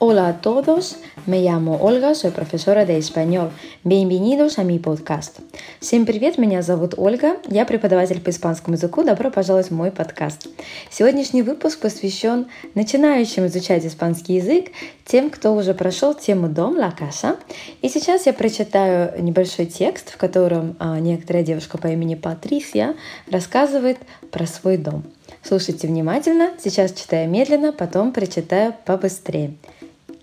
[0.00, 3.50] Hola a todos, me llamo Ольга, soy profesora de español.
[3.82, 5.40] Bienvenidos a mi подкаст.
[5.80, 10.46] Всем привет, меня зовут Ольга, я преподаватель по испанскому языку, добро пожаловать в мой подкаст.
[10.88, 14.66] Сегодняшний выпуск посвящен начинающим изучать испанский язык,
[15.04, 17.36] тем, кто уже прошел тему «Дом» «La Casa».
[17.82, 22.94] И сейчас я прочитаю небольшой текст, в котором а, некоторая девушка по имени Патрисия
[23.28, 23.98] рассказывает
[24.30, 25.02] про свой дом.
[25.42, 29.54] Слушайте внимательно, сейчас читаю медленно, потом прочитаю побыстрее.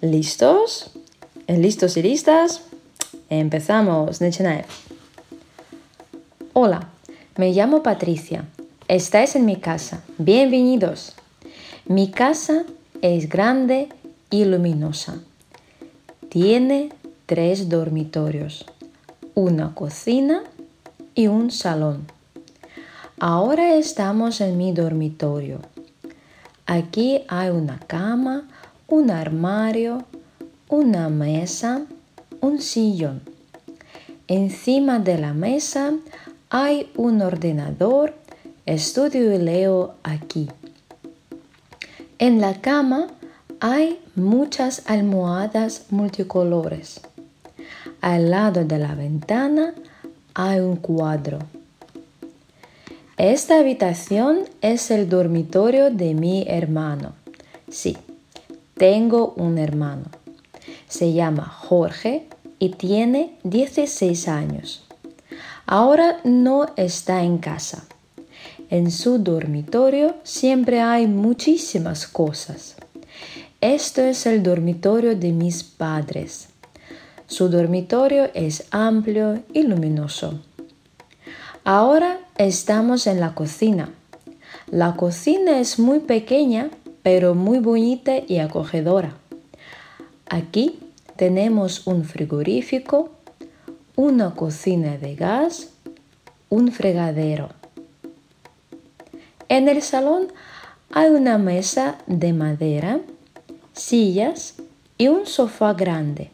[0.06, 0.92] ¿Listos?
[1.48, 2.62] ¿Listos y listas?
[3.28, 4.64] Empezamos, Nechanae.
[6.54, 6.90] Hola,
[7.38, 8.46] me llamo Patricia.
[8.88, 10.04] Estáis en mi casa.
[10.20, 11.16] Bienvenidos.
[11.88, 12.66] Mi casa
[13.02, 13.90] es grande
[14.30, 15.24] y luminosa.
[16.30, 16.90] Tiene
[17.26, 18.68] tres dormitorios,
[19.34, 20.44] una cocina
[21.16, 22.06] y un salón.
[23.20, 25.62] Ahora estamos en mi dormitorio.
[26.68, 28.48] Aquí hay una cama
[28.88, 30.06] un armario,
[30.70, 31.86] una mesa,
[32.42, 33.22] un sillón.
[34.28, 35.94] Encima de la mesa
[36.50, 38.14] hay un ordenador,
[38.66, 40.50] estudio y leo aquí.
[42.18, 43.08] En la cama
[43.60, 47.02] hay muchas almohadas multicolores.
[48.02, 49.74] Al lado de la ventana
[50.34, 51.40] hay un cuadro.
[53.18, 57.14] Esta habitación es el dormitorio de mi hermano.
[57.70, 57.98] Sí,
[58.76, 60.06] tengo un hermano.
[60.88, 62.28] Se llama Jorge
[62.60, 64.84] y tiene 16 años.
[65.66, 67.86] Ahora no está en casa.
[68.70, 72.76] En su dormitorio siempre hay muchísimas cosas.
[73.62, 76.50] Esto es el dormitorio de mis padres.
[77.28, 80.40] Su dormitorio es amplio y luminoso.
[81.64, 83.90] Ahora estamos en la cocina.
[84.68, 86.70] La cocina es muy pequeña
[87.06, 89.14] pero muy bonita y acogedora.
[90.28, 90.80] Aquí
[91.16, 93.12] tenemos un frigorífico,
[93.96, 95.70] una cocina de gas,
[96.50, 97.50] un fregadero.
[99.50, 100.30] En el salón
[100.90, 103.00] hay una mesa de madera,
[103.74, 104.56] sillas
[104.98, 106.32] y un sofá grande.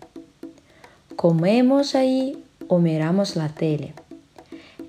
[1.17, 3.93] Comemos ahí o miramos la tele.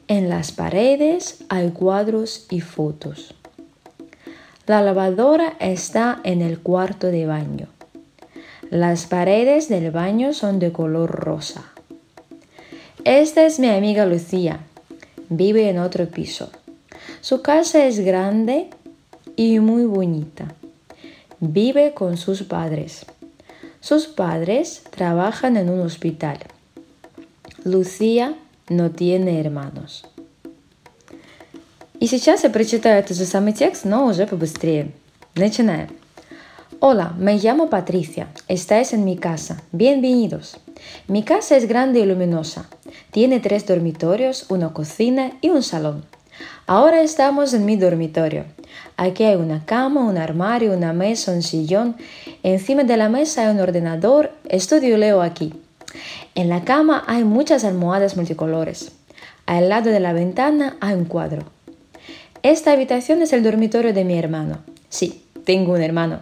[0.07, 3.35] En las paredes hay cuadros y fotos.
[4.65, 7.67] La lavadora está en el cuarto de baño.
[8.71, 11.65] Las paredes del baño son de color rosa.
[13.05, 14.61] Esta es mi amiga Lucía.
[15.29, 16.51] Vive en otro piso.
[17.21, 18.71] Su casa es grande
[19.35, 20.55] y muy bonita.
[21.41, 23.05] Vive con sus padres.
[23.81, 26.39] Sus padres trabajan en un hospital.
[27.65, 28.37] Lucía
[28.69, 30.05] no tiene hermanos.
[32.02, 34.92] И сейчас я прочитаю этот же самый текст, но уже побыстрее.
[35.36, 35.90] Начинаем.
[36.80, 38.28] Hola, me llamo Patricia.
[38.48, 39.64] Estáis en mi casa.
[39.72, 40.58] Bienvenidos.
[41.08, 42.68] Mi casa es grande y luminosa.
[43.10, 46.06] Tiene tres dormitorios, una cocina y un salón.
[46.68, 48.46] Ahora estamos en mi dormitorio.
[48.96, 51.96] Aquí hay una cama, un armario, una mesa, un sillón.
[52.44, 54.32] Encima de la mesa hay un ordenador.
[54.48, 55.54] Estudio y leo aquí.
[56.36, 58.92] En la cama hay muchas almohadas multicolores.
[59.48, 61.58] Al lado de la ventana hay un cuadro.
[62.43, 64.59] Esta habitación es el dormitorio de mi hermano.
[64.89, 66.21] Sí, tengo un hermano.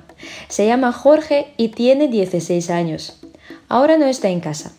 [0.49, 3.19] Se llama Jorge y tiene 16 años.
[3.69, 4.73] Ahora no está en casa.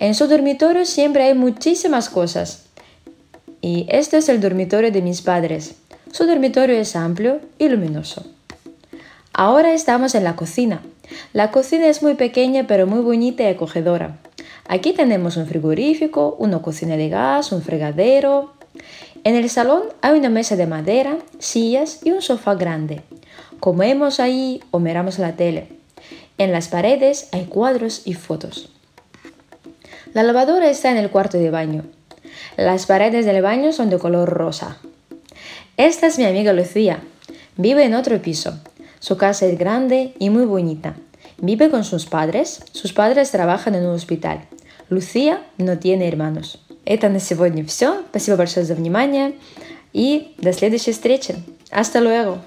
[0.00, 2.64] En su dormitorio siempre hay muchísimas cosas.
[3.60, 5.74] Y este es el dormitorio de mis padres.
[6.10, 8.24] Su dormitorio es amplio y luminoso.
[9.34, 10.82] Ahora estamos en la cocina.
[11.34, 14.18] La cocina es muy pequeña pero muy bonita y acogedora.
[14.68, 18.54] Aquí tenemos un frigorífico, una cocina de gas, un fregadero,
[19.24, 23.02] en el salón hay una mesa de madera, sillas y un sofá grande.
[23.60, 25.68] Comemos ahí o miramos la tele.
[26.38, 28.70] En las paredes hay cuadros y fotos.
[30.12, 31.84] La lavadora está en el cuarto de baño.
[32.56, 34.78] Las paredes del baño son de color rosa.
[35.76, 37.00] Esta es mi amiga Lucía.
[37.56, 38.58] Vive en otro piso.
[38.98, 40.96] Su casa es grande y muy bonita.
[41.38, 42.64] Vive con sus padres.
[42.72, 44.46] Sus padres trabajan en un hospital.
[44.88, 46.58] Lucía no tiene hermanos.
[46.84, 48.02] Это на сегодня все.
[48.10, 49.34] Спасибо большое за внимание
[49.92, 51.36] и до следующей встречи.
[51.70, 52.38] Hasta luego!